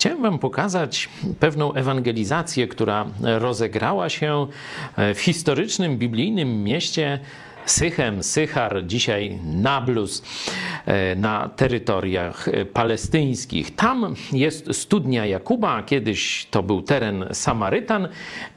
[0.00, 1.08] Chciałem Wam pokazać
[1.40, 4.46] pewną ewangelizację, która rozegrała się
[5.14, 7.20] w historycznym, biblijnym mieście
[7.66, 10.22] Sychem, Sychar, dzisiaj Nablus,
[11.16, 13.76] na terytoriach e, palestyńskich.
[13.76, 18.08] Tam jest studnia Jakuba, kiedyś to był teren Samarytan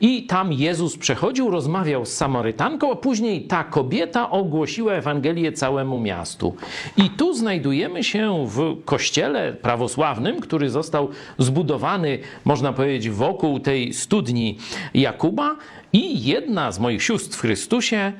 [0.02, 6.56] i tam Jezus przechodził, rozmawiał z Samarytanką, a później ta kobieta ogłosiła Ewangelię całemu miastu.
[6.98, 14.58] I tu znajdujemy się w kościele prawosławnym, który został zbudowany, można powiedzieć, wokół tej studni
[14.94, 15.56] Jakuba
[15.94, 18.14] i jedna z moich sióstr w Chrystusie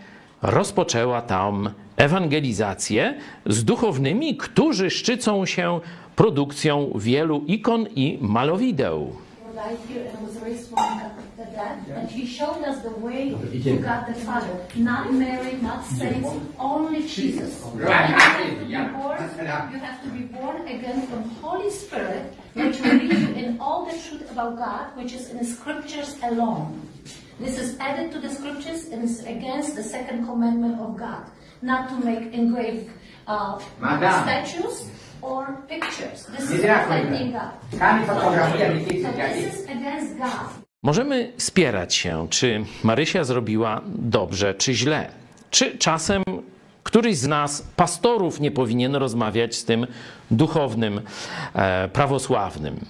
[0.44, 3.14] rozpoczęła tam ewangelizację
[3.46, 5.80] z duchownymi, którzy szczycą się
[6.16, 9.16] produkcją wielu ikon i malowideł.
[27.40, 31.24] This is added to the scriptures and is against the second commandment of God,
[31.62, 32.90] not to make engraved
[33.28, 33.60] uh,
[34.24, 34.86] statues
[35.22, 36.26] or pictures.
[36.38, 37.52] This is offending God.
[37.72, 40.64] So this is against God.
[40.84, 45.10] Możemy spierać się, czy Marysia zrobiła dobrze, czy źle.
[45.50, 46.24] Czy czasem
[46.84, 49.88] któryś z nas, pastorów, nie powinien rozmawiać z tym
[50.32, 51.02] duchownym,
[51.54, 52.86] e, prawosławnym.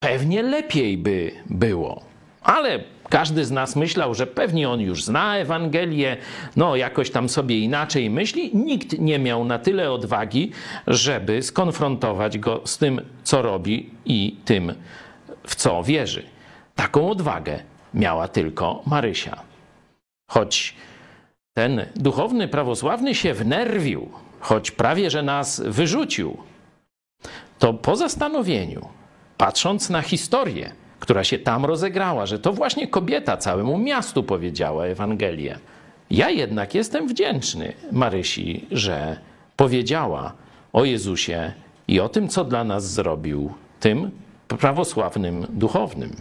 [0.00, 2.02] Pewnie lepiej by było,
[2.42, 2.78] ale
[3.12, 6.16] każdy z nas myślał, że pewnie on już zna Ewangelię,
[6.56, 8.50] no jakoś tam sobie inaczej myśli.
[8.56, 10.52] Nikt nie miał na tyle odwagi,
[10.86, 14.74] żeby skonfrontować go z tym, co robi i tym,
[15.46, 16.22] w co wierzy.
[16.74, 17.58] Taką odwagę
[17.94, 19.42] miała tylko Marysia.
[20.30, 20.74] Choć
[21.54, 24.10] ten duchowny prawosławny się wnerwił,
[24.40, 26.36] choć prawie że nas wyrzucił,
[27.58, 28.88] to po zastanowieniu,
[29.36, 35.58] patrząc na historię, która się tam rozegrała, że to właśnie kobieta całemu miastu powiedziała Ewangelię,
[36.10, 39.16] ja jednak jestem wdzięczny Marysi, że
[39.56, 40.32] powiedziała
[40.72, 41.52] o Jezusie
[41.88, 44.10] i o tym, co dla nas zrobił, tym
[44.48, 46.16] prawosławnym duchownym.